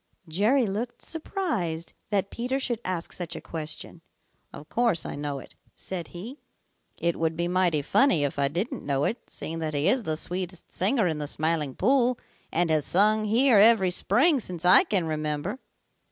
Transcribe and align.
Jerry 0.27 0.65
looked 0.65 1.03
surprised 1.05 1.93
that 2.09 2.31
Peter 2.31 2.59
should 2.59 2.81
ask 2.83 3.13
such 3.13 3.35
a 3.35 3.39
question. 3.39 4.01
"Of 4.51 4.67
course 4.67 5.05
I 5.05 5.15
know 5.15 5.37
it," 5.37 5.53
said 5.75 6.07
he. 6.07 6.39
"It 6.97 7.19
would 7.19 7.37
be 7.37 7.47
mighty 7.47 7.83
funny 7.83 8.23
if 8.23 8.39
I 8.39 8.47
didn't 8.47 8.83
know 8.83 9.03
it, 9.03 9.29
seeing 9.29 9.59
that 9.59 9.75
he 9.75 9.87
is 9.87 10.01
the 10.01 10.17
sweetest 10.17 10.73
singer 10.73 11.05
in 11.07 11.19
the 11.19 11.27
Smiling 11.27 11.75
Pool 11.75 12.17
and 12.51 12.71
has 12.71 12.83
sung 12.83 13.25
here 13.25 13.59
every 13.59 13.91
spring 13.91 14.39
since 14.39 14.65
I 14.65 14.85
can 14.85 15.05
remember." 15.05 15.59